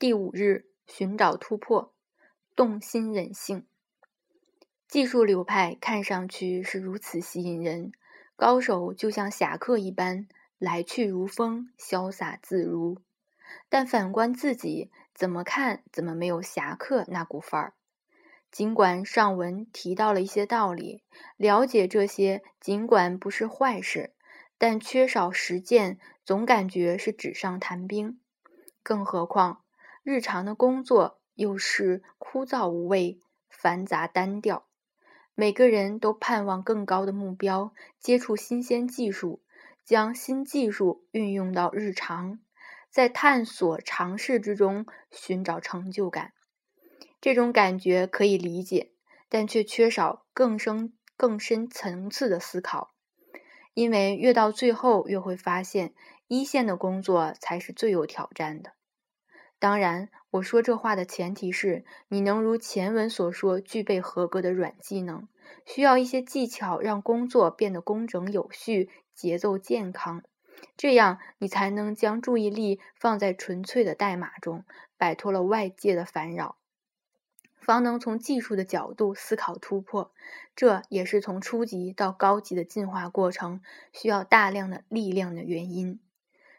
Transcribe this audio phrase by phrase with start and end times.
[0.00, 1.92] 第五日，寻找突破，
[2.54, 3.66] 动心忍性。
[4.86, 7.90] 技术流派看上去是如此吸引人，
[8.36, 12.98] 高手就像侠客一般，来去如风，潇洒自如。
[13.68, 17.74] 但反观自己，怎么看怎么没有侠客那股范儿。
[18.52, 21.02] 尽管上文提到了一些道理，
[21.36, 24.12] 了解这些尽管不是坏事，
[24.58, 28.20] 但缺少实践，总感觉是纸上谈兵。
[28.84, 29.64] 更何况
[30.10, 34.66] 日常的工作又是枯燥无味、繁杂单调。
[35.34, 39.42] 每个人都盼望更高的目标，接触新鲜技术，
[39.84, 42.38] 将新技术运用到日常，
[42.88, 46.32] 在探索尝试之中寻找成就感。
[47.20, 48.92] 这种感觉可以理解，
[49.28, 52.94] 但却缺少更深、更深层次的思考。
[53.74, 55.92] 因为越到最后，越会发现
[56.28, 58.72] 一线的工作才是最有挑战的。
[59.60, 65.26] 当然，我说这话的前提是你能如前文所说具备合格的软技能，
[65.66, 70.22] 需要一些技巧让工作变得工整有序、节奏健康，
[70.76, 74.64] 这样你才能将注意力放在纯粹的代码中，
[74.96, 76.56] 摆脱了外界的烦扰。
[77.58, 80.12] 方能从技术的角度思考突破，
[80.54, 83.60] 这也是从初级到高级的进化过程
[83.92, 86.00] 需要大量的力量的原因。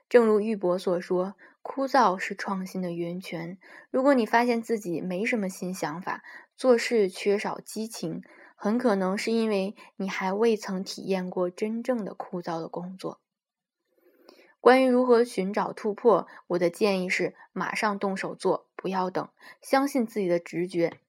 [0.10, 3.60] 正如玉博所说，枯燥是创新的源泉。
[3.92, 6.24] 如果你发现自己没什么新想法，
[6.58, 8.24] 做事缺少激情，
[8.56, 13.22] 很可能是因为你还未曾体验过真正的枯燥的工作。
[14.60, 19.30] 关于如何寻找突破，我的建议是马上动手做，不要等，
[19.62, 21.00] 相信自己的直觉。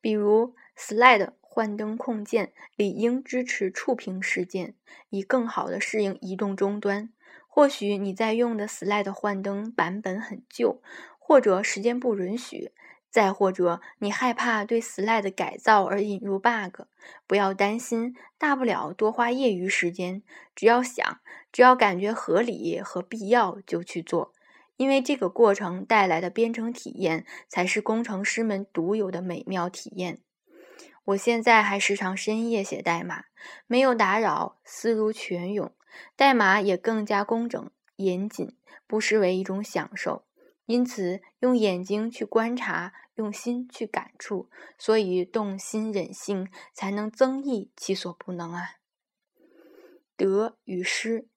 [0.00, 4.74] 比如，Slide 幻灯控件理应支持触屏事件，
[5.08, 7.08] 以更好的适应移动终端。
[7.48, 10.82] 或许你在用的 Slide 幻灯版本很旧，
[11.18, 12.72] 或者时间不允许。
[13.08, 16.82] 再或者，你害怕对 Slide 改造而引入 bug，
[17.26, 20.22] 不要担心，大不了多花业余时间。
[20.54, 21.20] 只要想，
[21.50, 24.34] 只要感觉合理和必要就去做，
[24.76, 30.18] 因为这个过程带来的编程体验才是工程师们独有的美妙体验。
[31.06, 33.26] 我现在还时常深夜写代码，
[33.68, 35.72] 没有打扰，思如泉涌，
[36.16, 38.56] 代码也更加工整严谨，
[38.88, 40.24] 不失为一种享受。
[40.64, 48.70] 因此，用眼睛去观察，用心去感触，所以动心忍性，才能增益其所不能啊。
[50.16, 51.28] 得与失，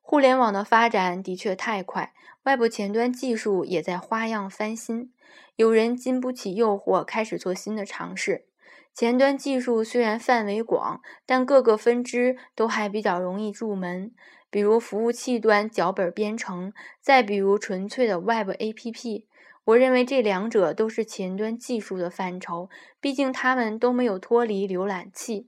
[0.00, 2.14] 互联网的发展的确太快，
[2.44, 5.12] 外部前端技术也在花样翻新。
[5.56, 8.46] 有人经不起诱惑，开始做新的尝试。
[8.92, 14.12] 前端技术虽然范围广，但各个分支都还比较容易入门。
[14.50, 19.24] 比如服务器端脚本编程，再比如纯粹的 Web APP，
[19.64, 22.68] 我认为这两者都是前端技术的范畴，
[23.00, 25.46] 毕竟它们都没有脱离浏览器，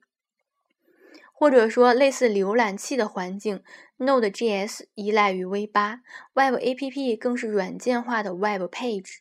[1.33, 3.65] 或者说类似浏览器的环境。
[3.99, 9.19] Node.js 依赖于 V8，Web APP 更是软件化的 Web Page。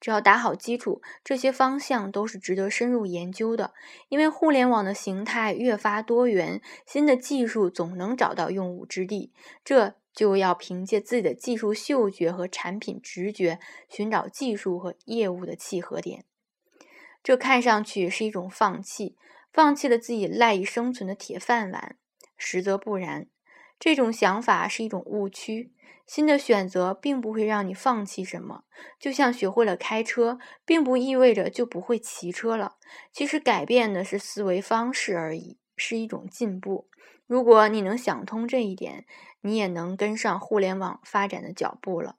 [0.00, 3.72] 只要打好基础，这些方向都是值得深入研究的。
[4.08, 9.32] 因为互联网的形态越发多元，新的技术总能找到用武之地。
[9.64, 13.58] 这就要凭借自己的技术嗅觉和产品直觉，
[13.88, 16.24] 寻找技术和业务的契合点。
[17.22, 19.16] 这看上去是一种放弃，
[19.52, 21.96] 放弃了自己赖以生存的铁饭碗，
[22.36, 23.26] 实则不然。
[23.78, 25.72] 这种想法是一种误区。
[26.06, 28.64] 新的选择并不会让你放弃什么，
[28.98, 32.76] 就像学会了开车，并不意味着就不会骑车了。
[33.10, 36.88] 其实改变的是思维方式而已，是一种进步。
[37.26, 39.06] 如果你能想通这一点，
[39.40, 42.16] 你也能跟上互联网发展的脚步了。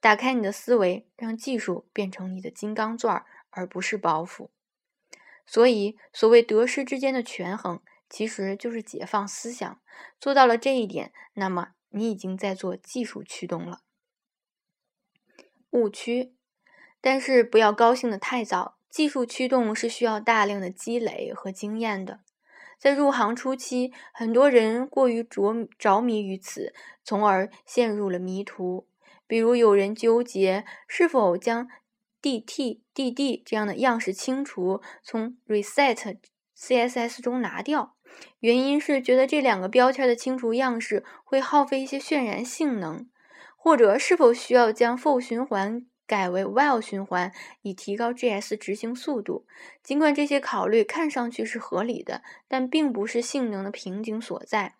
[0.00, 4.48] 打开你的思维，让技术变成你的金刚钻，而不是包袱。
[5.46, 9.80] 所以，所谓得失之间的权衡，其实就是解放思想。
[10.20, 11.68] 做到了这一点，那么。
[11.92, 13.80] 你已经在做技术驱动了，
[15.70, 16.36] 误区。
[17.00, 22.20] 但是不要高兴的太早，技术驱动是需要大量的积累和经验的。
[22.78, 26.72] 在入行初期，很多人过于着着迷于此，
[27.02, 28.86] 从而陷入了迷途。
[29.26, 31.68] 比如有人纠结是否将
[32.22, 36.18] DT、DD 这样的样式清除，从 Reset
[36.56, 37.96] CSS 中拿掉。
[38.40, 43.06] 原因是觉得这两个标签的清除样式会耗费一些渲染性能，
[43.56, 49.44] 或者是否需要将 for 循环改为 while 循环以提高 JS 执行速度。
[49.82, 54.74] 尽管这些考虑看上去是合理的，但并不是性能的瓶颈所在。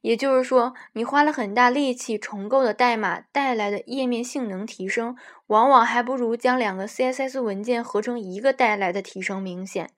[0.00, 5.16] 也就是说，你花了很大力气重构的代码带来的页面性能提升，
[5.46, 9.90] 往往还不如将两个 CSS 文件合成一个带来的提升明显。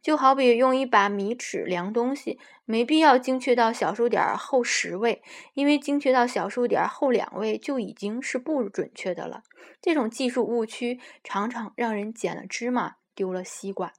[0.00, 5.22] 就好比用一把米尺量东西，没必要精确到小数点后十位，
[5.54, 9.42] 因为精确到小数点后两位就已经是不准确的了。
[9.80, 13.92] 这种技术误区常常让人捡了芝麻丢了西瓜。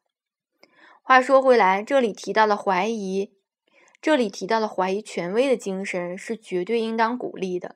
[1.01, 3.33] 话说回来，这里提到的怀疑，
[4.01, 7.75] 这里提到的怀疑权威的精神是绝对应当鼓励的，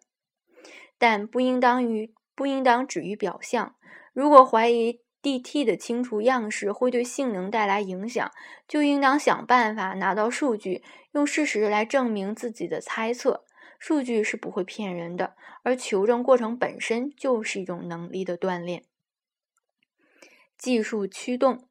[0.97, 3.75] 但不应当于不应当止于表象。
[4.13, 8.31] 如果怀疑，DT 的清除样式会对性能带来影响，
[8.67, 10.83] 就应当想办法拿到数据，
[11.13, 13.45] 用事实来证明自己的猜测。
[13.79, 18.83] 数据是不会骗人的，而求证过程本身就是一种能力的锻炼。
[20.57, 21.67] 技术驱动。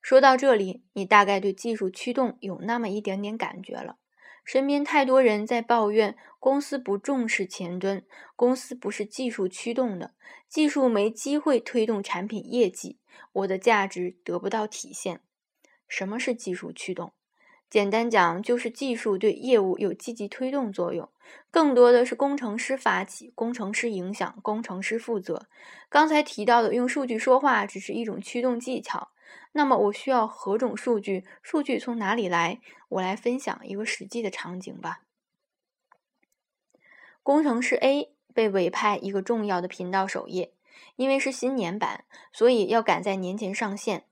[0.00, 3.98] 说到这里，你大概对技术驱动有那么一点点感觉了。
[4.44, 8.02] 身边太多人在抱怨公司不重视前端，
[8.34, 10.14] 公司不是技术驱动的，
[10.48, 12.98] 技术没机会推动产品业绩，
[13.32, 15.20] 我的价值得不到体现。
[15.86, 17.12] 什么是技术驱动？
[17.68, 21.08] 简单讲，就是技术对业务有积极推动作用，
[21.50, 25.46] 更多的是工程师发起，工程师影响，工程师负责。
[25.88, 29.10] 刚才提到的用数据说话，只是一种驱动技巧。
[29.52, 31.24] 那么我需要何种数据？
[31.42, 32.60] 数据从哪里来？
[32.88, 35.02] 我来分享一个实际的场景吧。
[37.22, 40.52] 工程师 A 被委派一个重要的频道首页，
[40.96, 44.04] 因为是新年版，所以要赶在年前上线。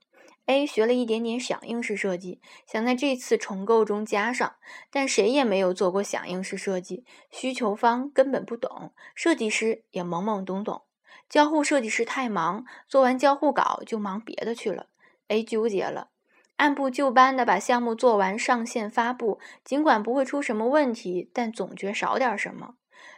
[0.45, 4.55] A 学了一点点响应式设计，想在这次重构中加上，
[4.89, 10.81] 但谁也没有做过响应式设计，需求方根本不懂，设计师也懵懵懂懂，
[11.29, 14.87] 交互设计师太忙，做完交互稿就忙别的去了。
[15.27, 16.09] A 纠结了，
[16.55, 22.73] 按部就班的把项目做完上线发布，尽管不会出什么问题，但总觉少点什么。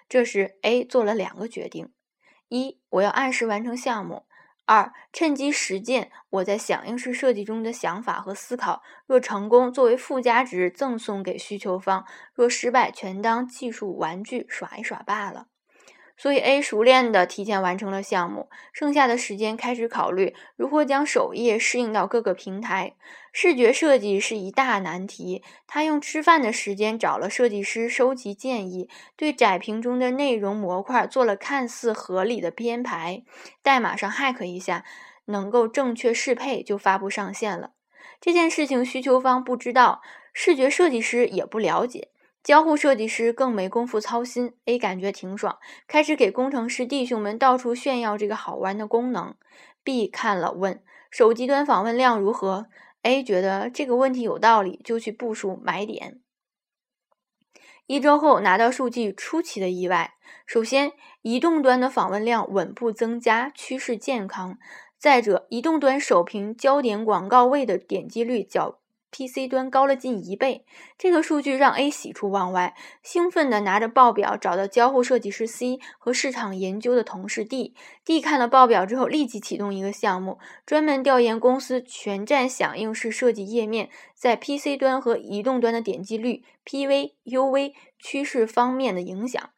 [0.09, 1.91] 这时 A 做了两个决定：
[2.49, 4.25] 一，我要按时完成项目；
[4.65, 8.81] 二，趁机实践我在响应式设计中的想法和思考。
[9.05, 15.47] 若成功，作为附加值赠送给需求方；若失败，全当技术玩具耍一耍罢了。
[16.21, 22.93] 所以，A 熟练地提前完成了项目，剩下的时间开始考虑如何将首页适应到各个平台。
[23.31, 33.23] 视觉设计是一大难题，他用吃饭的时间找了设计师收集建议，对窄屏中的内容模块做了看似合理的编排，
[33.63, 34.85] 代码上 hack 一下，
[35.25, 37.71] 能够正确适配就发布上线了。
[38.19, 42.09] 这件事情需求方不知道，视觉设计师也不了解。
[42.43, 49.35] 交互设计师更没工夫操心，A 感觉挺爽，开始给工程师弟兄们到处炫耀这个好玩的功能。
[49.83, 52.67] B 看了问：手机端访问量如何
[53.03, 56.19] ？A 觉得这个问题有道理，就去部署买点。
[57.85, 60.15] 一周后拿到数据，出奇的意外。
[60.47, 64.57] 首先，移动端的访问量稳步增加，趋势健康。
[64.97, 68.80] 再者，移动端首屏焦点广告位的点击率较。
[69.11, 70.65] PC 端高了近一倍，
[70.97, 72.73] 这个数据让 A 喜出望外，
[73.03, 77.75] 兴奋地拿着报表找到交互设计师 C 和市场研究的同事 D。
[78.05, 89.51] D 看了报表之后，立即启动一个项目，专门调研公司全站响应式设计页面在 PC 端和移动端的点击率、PV、UV 趋势方面的影响。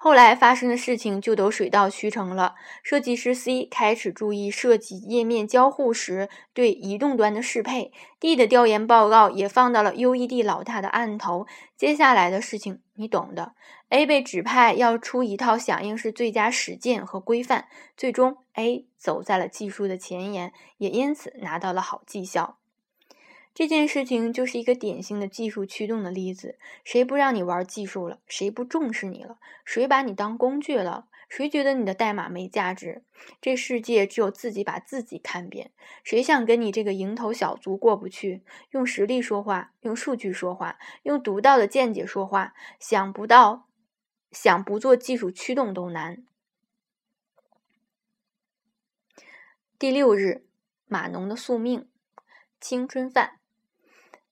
[0.00, 2.54] 后来发生的事情就都水到渠成了。
[2.84, 11.48] 设计师 C 开始注意设计页面交互时对移动端的适配，D 的调研报告也放到了 UED 老大的案头。
[11.76, 13.54] 接下来的事情你懂的。
[13.88, 22.58] A 被指派要出一套响应式最佳实践和规范，最终 A 走在了技术的前沿，也因此拿到了好绩效。
[23.58, 26.60] 这件事情就是一个典型的技术驱动的例子。
[26.84, 28.20] 谁不让你玩技术了？
[28.28, 29.40] 谁不重视你了？
[29.64, 31.08] 谁把你当工具了？
[31.28, 33.02] 谁觉得你的代码没价值？
[33.40, 35.72] 这世界只有自己把自己看扁。
[36.04, 38.44] 谁想跟你这个蝇头小卒过不去？
[38.70, 42.54] 用实力说话，用数据说话，用独到的见解说话。
[42.78, 43.66] 想不到，
[44.30, 46.24] 想不做技术驱动都难。
[49.76, 50.46] 第六日，
[50.86, 51.88] 码农的宿命，
[52.60, 53.37] 青春饭。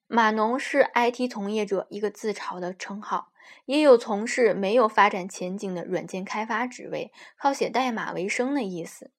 [0.09, 3.33] 码农是 IT 从业者一个自嘲的称号，
[3.65, 9.11] 也有从事没有发展前景的软件开发职位，靠写代码为生的意思。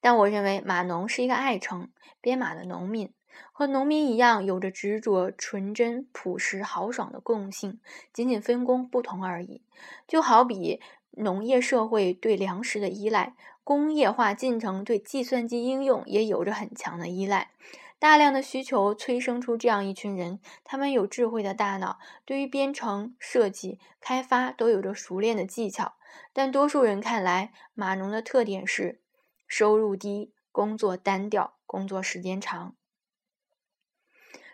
[0.00, 1.88] 但我认为码农是一个爱称，
[2.20, 3.12] 编码的农民
[3.52, 7.80] 和农民一样，有着执着、纯真、朴实、豪爽的共性，
[8.12, 9.62] 仅仅分工不同而已。
[10.08, 10.80] 就好比
[11.12, 17.50] 农业社会对粮食的依赖，工业化进程对计算机应用也有着很强的依赖。
[17.98, 25.94] 大量的需求催生出这样一群人，他们有智慧的大脑，对于编程、设计、开发都有着熟练的技巧。
[26.32, 29.00] 但多数人看来，码农的特点是
[29.46, 32.74] 收入低、工作单调、工作时间长。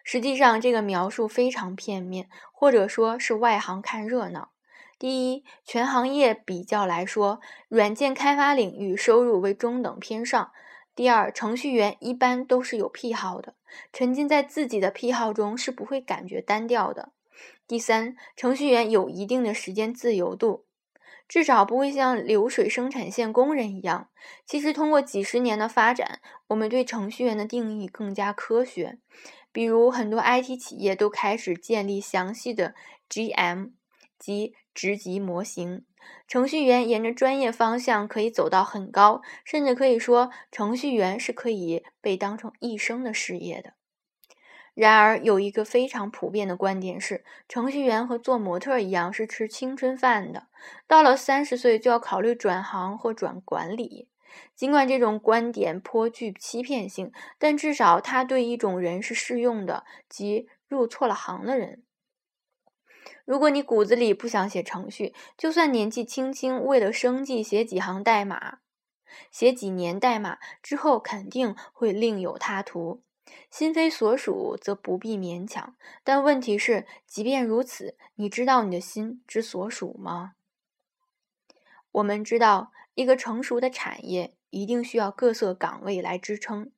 [0.05, 4.53] 实际上，这个描述非常片面，或者说是外行看热闹。
[4.99, 10.53] 第一，全行业比较来说，软件开发领域收入为中等偏上。
[10.95, 13.55] 第二，程序员一般都是有癖好的，
[13.93, 17.13] 沉浸在自己的癖好中是不会感觉单调的。
[17.67, 20.67] 第三，程序员有一定的时间自由度，
[21.27, 24.11] 至少不会像流水生产线工人一样。
[24.47, 28.99] 其实，通过几十年的发展，我们对程序员的定义更加科学。
[29.51, 32.75] 比如，很多 IT 企业都开始建立详细的
[33.09, 33.71] GM
[34.19, 35.85] 及职级模型。
[36.27, 43.75] 程序员沿着专业方向可以走到很高，甚至可以说，程序员是可以被当成一生的事业的。
[44.75, 50.49] 然而，有一个非常普遍的观点是，程序员和做模特一样是吃青春饭的，
[50.87, 54.09] 到了三十岁就要考虑转行或转管理。
[54.57, 61.83] 尽管这种观点颇具欺骗性，但至少它对一种人是适用的，即入错了行的人。
[63.25, 68.61] 如果你骨子里不想写程序，就算年纪轻轻为了生计写几行代码，
[69.31, 73.03] 写几年代码之后，肯定会另有他途。
[73.51, 75.77] 心非所属，则不必勉强。
[76.03, 80.33] 但问题是，即便如此，你知道你的心之所属吗？
[81.93, 86.73] 我们知道，一个成熟的产业一定需要各色岗位来支撑。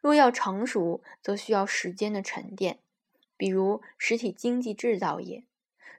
[0.00, 2.80] 若要成熟，则需要时间的沉淀，
[3.36, 5.44] 比如实体经济制造业。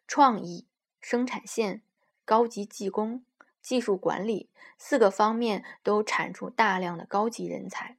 [0.07, 0.67] 创意、
[1.01, 1.81] 生产线、
[2.25, 3.25] 高级技工、
[3.61, 7.97] 技术管理四个方面都产出大量的高级人才。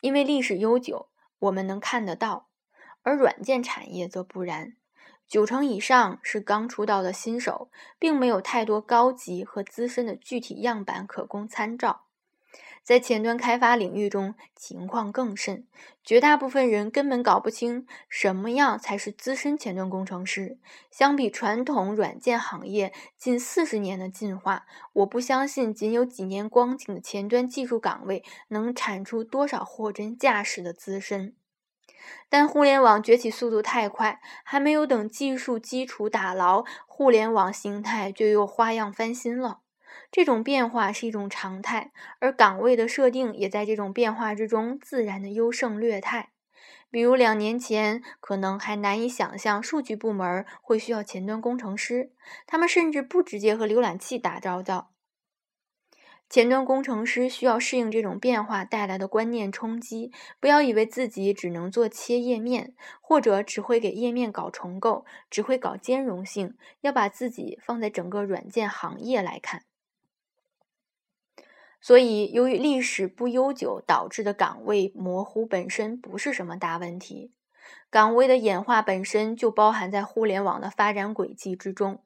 [0.00, 2.48] 因为历史悠久，我们能看得到；
[3.02, 4.76] 而软件产业则不然，
[5.26, 12.06] 九成以上是刚出道的新手，并没有太多高级和资深的具体样板可供参照。
[12.82, 15.66] 在前端开发领域中，情况更甚。
[16.04, 20.58] 绝大部分人根本搞不清什么样才是资深前端工程师。
[20.90, 31.34] 相比传统软件行业近四十年的进化，我不相信仅有几年光景的前端技术岗位能产出多少货真价实的资深。
[32.28, 39.61] 但互联网崛起速度太快，还没有等技术基础打牢，互联网形态就又花样翻新了。
[40.12, 41.90] 这种变化是一种常态，
[42.20, 46.32] 而岗位的设定也在这种变化之中自然的优胜劣汰。
[46.90, 52.12] 比如两年前，可能还难以想象数据部门会需要前端工程师，
[52.46, 54.90] 他们甚至不直接和浏览器打交道。
[56.28, 69.64] 前端工程师需要适应这种变化带来的观念冲击，不要以为自己只能做切页面，或者只会给页面搞重构，只会搞兼容性，要把自己放在整个软件行业来看。
[71.82, 77.32] 所以，由于历史不悠久导致的岗位模糊本身不是什么大问题。
[77.90, 82.04] 岗位的演化本身就包含在互联网的发展轨迹之中。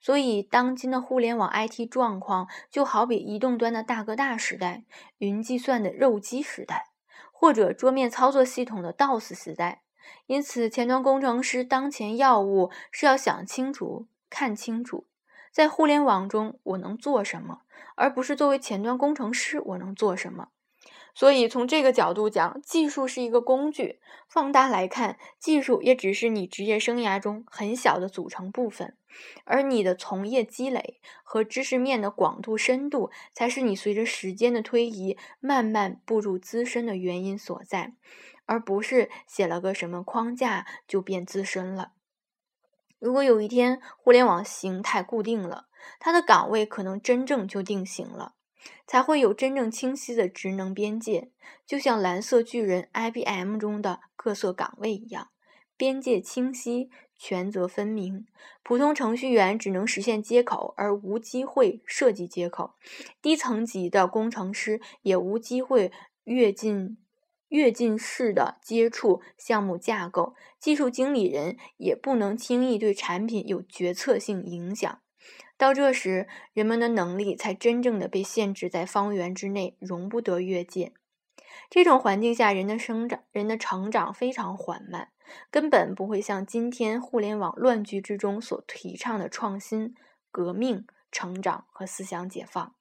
[0.00, 4.84] 所以，当今的互联网 IT 状况就好比移动端的大哥大时代、
[5.18, 6.86] 云计算的肉鸡时代，
[7.32, 9.82] 或者桌面操作系统的 DOS 时代。
[10.26, 15.08] 因此，前端工程师当前要务是要想清楚、看清楚。
[15.50, 17.62] 在互联网中，我能做什么，
[17.94, 20.48] 而不是作为前端工程师我能做什么。
[21.14, 24.00] 所以，从这个角度讲，技术是一个工具。
[24.28, 28.94] 放大来看，技术也只是你职业生涯中很小的组成部分，
[29.44, 37.94] 而你的从业积累和知识面的广度深度，才是你随着时间的推移慢慢步入资深的原因所在，
[38.44, 41.92] 而不是写了个什么框架就变资深了。
[43.06, 45.68] 如果有一天互联网形态固定了，
[46.00, 48.34] 它的岗位可能真正就定型了，
[48.84, 51.30] 才会有真正清晰的职能边界，
[51.64, 55.28] 就像蓝色巨人 IBM 中的各色岗位一样，
[55.76, 58.26] 边界清晰，权责分明。
[58.64, 62.74] 普通程序员只能实现接口，而无机会设计接口；
[63.22, 65.92] 低层级的工程师也无机会
[66.24, 66.98] 跃进。
[67.48, 75.00] 跃进式的接触项目架构，技术经理人也不能轻易对产品有决策性影响。
[75.56, 80.92] 到这时，人们的能力才真正的被限制在方圆之内，容不得越界。
[81.70, 85.08] 这种环境下，人的生长、人的成长非常缓慢，
[85.50, 89.94] 根本不会像今天互联网乱局之中所提倡的创新、
[90.30, 92.75] 革命、成长和思想解放。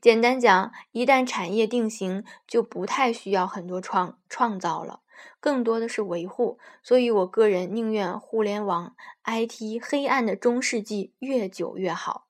[0.00, 5.02] 简单讲，一旦产业定型，就不太需要很多创创造了，
[5.40, 6.58] 更多的是维护。
[6.82, 8.94] 所以我个人宁愿互联网
[9.24, 12.28] IT 黑暗的中世纪越久越好。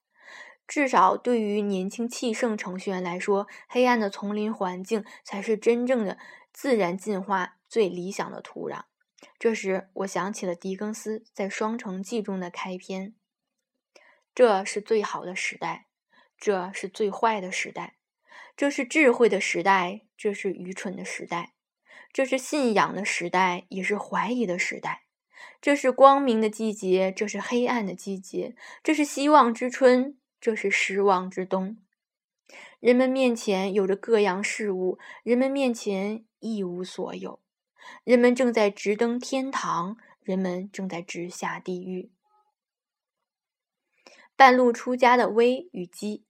[0.67, 6.19] 至少对于年轻气盛程序员来说，黑暗的丛林环境才是真正的
[6.53, 8.83] 自然进化最理想的土壤。
[9.39, 13.15] 这时，我想起了狄更斯在《双城记》中的开篇
[14.35, 15.87] ：“这是最好的时代。”
[16.39, 17.97] 这是最坏的时代，
[18.57, 21.55] 这是智慧的时代，这是愚蠢的时代，
[22.13, 25.03] 这是信仰的时代，也是怀疑的时代，
[25.61, 28.55] 这是光明的季节，这是黑暗的季节，
[28.85, 31.77] 这是希望之春，这是失望之冬。
[32.79, 37.41] 人们面前有着各样事物，人们面前一无所有，
[38.05, 42.13] 人们正在直登天堂，人们正在直下地狱。
[44.37, 46.25] 半路出家的危与机。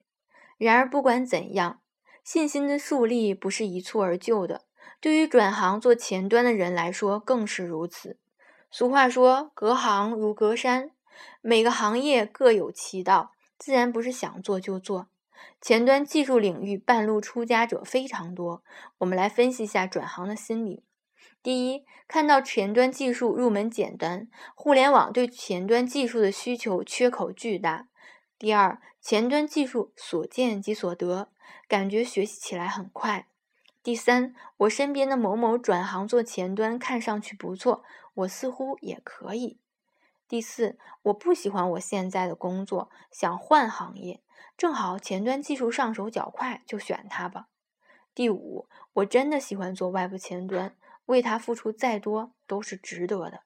[0.58, 1.80] 然而，不管怎样，
[2.22, 4.62] 信心的树立不是一蹴而就的。
[5.00, 8.18] 对于转行做前端的人来说，更是如此。
[8.70, 10.90] 俗话说：“隔行如隔山。”
[11.40, 15.08] 每个行业各有其道，自然不是想做就做。
[15.60, 18.62] 前端技术领域半路出家者非常多。
[18.98, 20.84] 我们来分析一下转行的心理。
[21.42, 27.87] 第一，看到前端技术入门简单，互联网对前端技术的需求缺口巨大。
[28.38, 31.32] 第二，前端技术所见即所得，
[31.66, 33.26] 感觉学习起来很快。
[33.82, 37.82] 第三，我身边的某某转行做前端，看上去不错，
[38.14, 39.58] 我似乎也可以。
[40.28, 44.22] 第四，我不喜欢我现在的工作，想换行业，
[44.56, 47.48] 正好前端技术上手较快，就选它吧。
[48.14, 50.76] 第五，我真的喜欢做外部前端，
[51.06, 53.40] 为它付出再多都是值得的。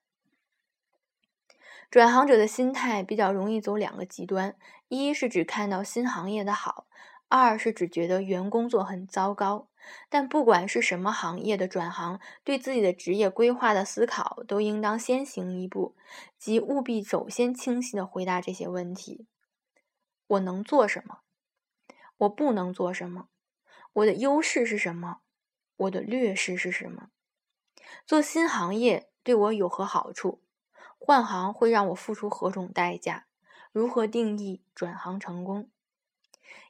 [1.91, 4.57] 转行者的心态比较容易走两个极端：
[4.95, 6.87] 一是只看到新行业的好，
[7.29, 9.71] 二是只觉得原工作很糟糕。
[10.11, 15.97] 但不管是什么行业的转行，对自己的职业规划的思考都应当先行一步，
[16.39, 19.27] 即务必首先清晰的回答这些问题：
[20.27, 21.21] 我能做什么？
[22.19, 23.29] 我不能做什么？
[23.95, 25.23] 我的优势是什么？
[25.75, 27.09] 我的劣势是什么？
[28.07, 30.43] 做新行业对我有何好处？
[30.99, 33.27] 换行会让我付出何种代价？
[33.73, 35.69] 如何定义转行成功？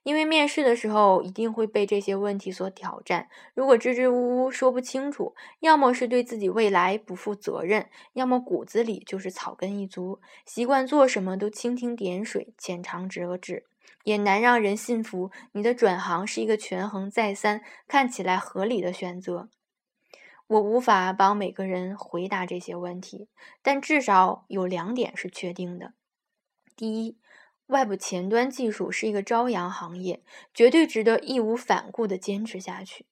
[0.04, 3.28] 因为面试的时候一定会被这些问题所挑战。
[3.54, 13.66] 如果支支吾吾说不清楚，要么是对自己未来不负责任，要么骨子里就是草根一族，习惯做什么都蜻蜓点水、浅尝辄止，
[14.04, 19.48] 也难让人信服你的转行是一个权衡再三、看起来合理的选择。
[20.48, 23.28] 我无法帮每个人回答这些问题，
[23.62, 25.94] 但至少有两点是确定的：
[26.76, 27.18] 第一，
[27.66, 33.04] 外部前端技术是一个朝阳行业，绝对值得义无反顾地坚持下去；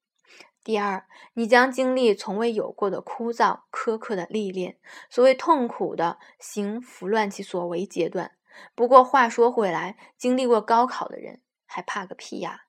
[0.63, 8.33] 第二，你将经历从未有过的枯燥苛刻的历练，所谓痛苦的行拂乱其所为阶段。
[8.75, 12.65] 不过话说回来，经历过高考的人还怕个屁呀！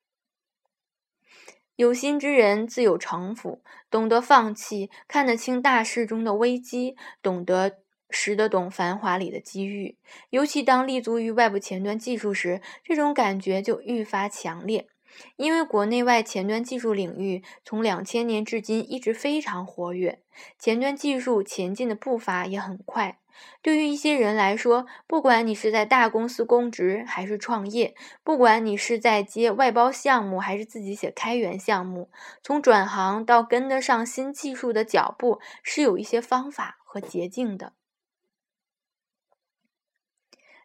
[1.76, 7.81] 有心之人自有城府，懂得放弃，看得清大势中的危机，懂得
[8.12, 9.98] 识得懂繁华里的机遇。
[10.30, 14.88] 尤其当立足于外部前端技术时，这种感觉就愈发强烈。
[15.36, 20.22] 因为国内外前端技术领域从两千年至今一直非常活跃，
[20.58, 23.18] 前端技术前进的步伐也很快。
[23.62, 27.94] 对于一些人来说，不管你是在大公司供职还是创业，
[28.24, 32.10] 不管你是在接外包项目还是自己写开源项目，
[32.42, 37.74] 从转行到跟得上新技术的脚步，是有一些方法和捷径的。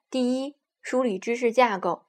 [0.09, 2.05] 第一，梳理知识架构。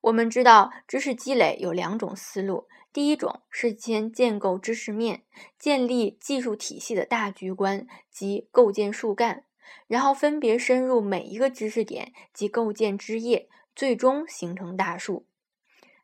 [0.00, 5.24] 我们知道，知识积累有两种思路，第一种是先建构知识面，
[5.58, 9.44] 建立技术体系的大局观及构建树干。
[9.86, 15.26] 然后分别深入每一个知识点及构建枝叶，最终形成大树。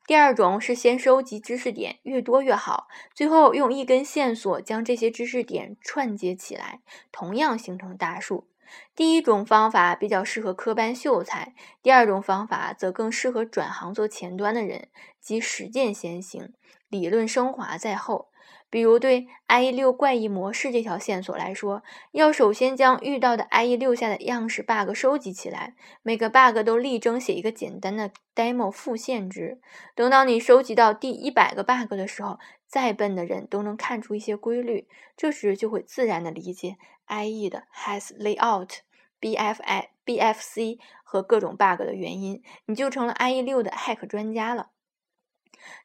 [0.06, 8.49] 第二种是先收集知识点，越多越好，最后用一根线索将这些知识点串接起来，同样形成大树。
[8.96, 14.88] 第一种方法比较适合科班秀才，第二种方法则更适合转行做前端的人，
[15.20, 16.52] 即实践先行，
[16.88, 18.29] 理论升华在后。
[18.70, 29.60] 比如对 IE 六怪异模式这条线索来说，要首先将遇到的 IE 六下的样式 bug 收集起来，每个 bug 都力争写一个简单的 demo 复现值。
[29.96, 36.76] 等到你收集到第一百个 bug 的时候，再笨的人都能看出一些规律，这时就会自然的理解
[37.08, 38.78] IE 的 has layout、
[39.20, 44.68] BFI、BFC 和各种 bug 的原因，你就成了 IE 六的 hack 专家了。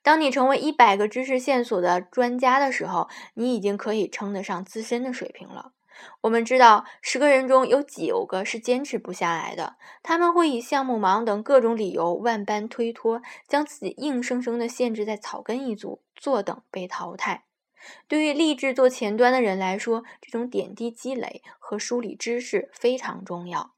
[0.01, 5.73] 当你成为一百个知识线索的专家的时候，你已经可以称得上资深的水平了。
[6.21, 17.45] 我们知道，十个人中有九个是坚持不下来的，他们会以项目忙等各种理由万般推脱，将自己硬生生地限制在草根一族，坐等被淘汰。
[18.07, 23.73] 对于立志做前端的人来说，这种点滴积累和梳理知识非常重要。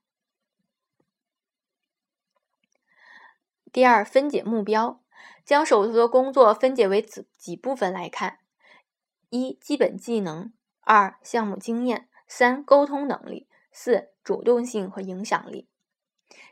[3.71, 5.01] 第二，分解目标，
[5.47, 8.39] 将手头的工作分解为几几部分来看：
[9.29, 10.51] 一、基本技能。
[10.81, 15.69] 二、项目经验；三、沟通能力；四、主动性和影响力。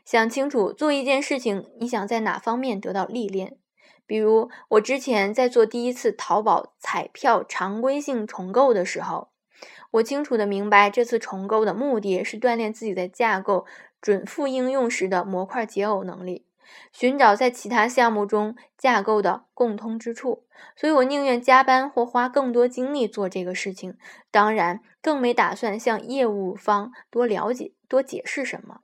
[0.02, 3.58] 想清楚做一件事情，你想在哪方面得到历练？
[4.06, 9.28] 比如，我之前在做第一次淘宝彩票常规性重构的时候，
[9.90, 13.66] 我清楚的明白，这次重构的目的是锻炼自己在架构
[14.00, 16.46] 准复应用时的模块解耦能力。
[16.92, 20.44] 寻找在其他项目中架构的共通之处，
[20.76, 23.96] 所以我宁愿加班或花更多精力做这个事情。
[24.30, 28.80] 当然，更没打算向业务方多了解、多解释什么。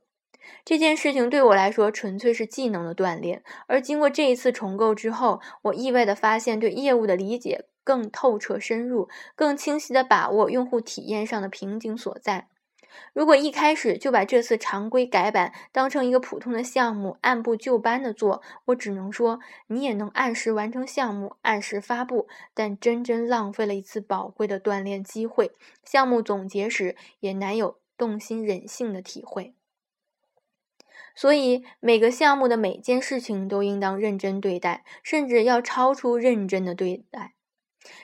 [0.64, 3.42] 这件事情对我来说纯粹是技能的锻炼。
[3.68, 12.48] 而经过这一次重构之后，我意外的发现，对业务的理解更透彻深入，更清晰的把握用户体验上的瓶颈所在。
[13.12, 25.52] 如果一开始就把这次常规改版当成一个普通的项目，按部就班的做，我只能说你也能按时完成项目，按时发布，但真真浪费了一次宝贵的锻炼机会。
[25.84, 29.54] 项目总结时也难有动心忍性的体会。
[31.14, 37.34] 所以每个项目的每件事情都应当认真对待，甚至要超出认真的对待。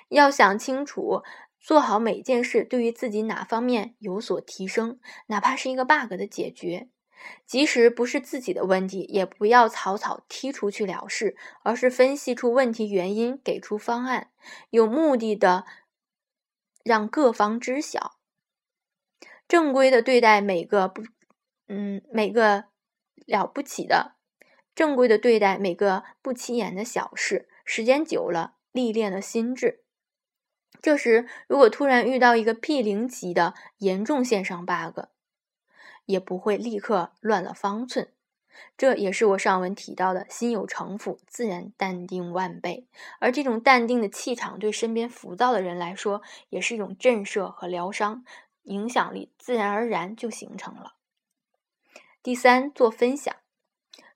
[0.09, 1.23] 要想清楚。
[1.61, 6.89] 做好每件事，对于自己哪方面有所提升，哪怕是一个 bug 的解决，
[7.45, 14.31] 即使不是自己的问题，也不要草草踢出去了事，而是分析出问题原因，给出方案，
[14.71, 15.67] 有目的的
[16.85, 18.19] 让各方知晓，
[19.47, 21.03] 正规的对待每个不，
[21.67, 22.67] 嗯，每个
[23.27, 24.15] 了不起的，
[24.75, 29.85] 正规的对待每个不起眼的小事，时间久了，历练了心智。
[30.81, 35.07] 这时，如果突然遇到一个 P 零级的严重线上 bug，
[36.07, 38.09] 也不会立刻乱了方寸。
[38.77, 42.89] 这也是我上文提到的心有城府，自然淡定万倍。
[43.21, 48.25] 而这种淡定的气场，对身边浮躁的人来说，也是一种震慑和疗伤，
[48.65, 50.95] 影响力自然而然就形成了。
[52.23, 53.35] 第三，做分享。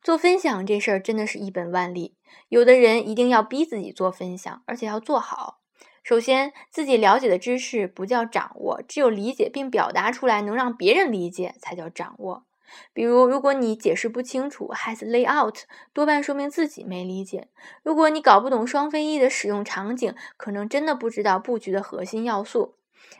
[0.02, 2.16] 做分享这事儿真的是一本万利。
[2.48, 5.61] 有的人一定要逼自己做分享，而且要做好。
[6.02, 12.44] 首先，自己了解的知识不叫掌握，只有理解并表达出来，能让别人理解才叫掌握。
[12.92, 15.62] 比如，如果你解释不清楚 has layout，
[15.92, 17.48] 多半说明自己没理解。
[17.82, 22.74] 如果你搞不懂双飞翼的使用场景，可能真的不知道布局的核心要素。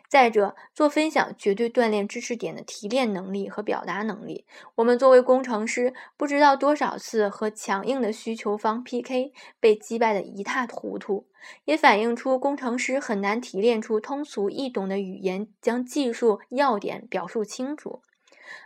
[0.08, 4.44] 再者，做分享绝对锻炼知识点的提炼能力和表达能力。
[4.74, 11.26] 我们作为工程师，不知道多少次和强硬的需求方 PK，被击败的一塌糊涂，
[11.64, 18.02] 也反映出工程师很难提炼出通俗易懂的语言，将技术要点表述清楚。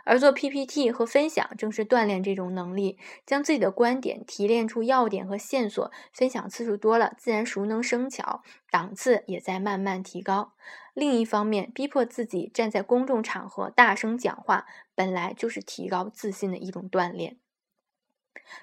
[0.03, 5.89] 而做 PPT 和分享，正是锻炼这种能力，将自己的观点提炼出要点和线索。
[6.11, 10.51] 分享次数多了，自然熟能生巧，档次也在慢慢提高。
[10.97, 17.37] 另一方面，逼迫自己站在公众场合大声讲话，本来就是提高自信的一种锻炼。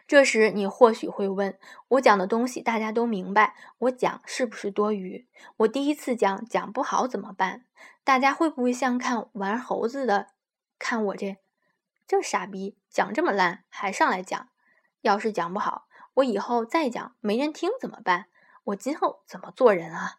[0.09, 5.29] 这时，你或许会问：我讲的东西大家都明白，我讲是不是多余？
[5.59, 7.66] 我第一次讲，讲不好怎么办？
[8.03, 10.31] 大家会不会像看玩猴子的？
[10.77, 11.37] 看我这，
[12.05, 14.49] 这傻逼讲这么烂还上来讲，
[15.03, 18.27] 要是讲不好，我以后再讲没人听怎么办？
[18.64, 20.18] 我今后怎么做人啊？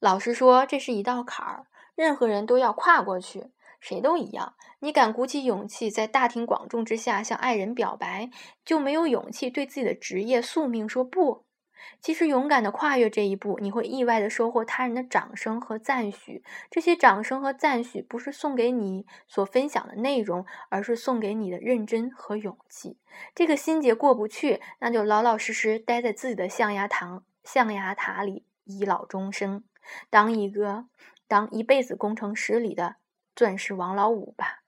[0.00, 4.54] 老实说，这是一道坎儿，任何人都要跨过去，谁都一样。
[4.78, 8.30] 你敢鼓起勇气在大庭广众之下向爱人表白，
[8.64, 11.44] 就没有勇气对自己的职业宿命说不。
[12.00, 16.42] 其实，勇敢的跨越这一步，你会意外的收获他人的掌声和赞许。
[16.70, 22.98] 这些掌声和赞许，不是送给你所分享的内容，而是送给你的认真和勇气。
[23.34, 29.64] 这个心结过不去，那就老老实实待在自己的象牙塔象牙塔里，倚老终生，
[30.10, 30.86] 当一个
[31.28, 32.96] 当一辈子工程师里的
[33.34, 34.59] 钻石王老五吧。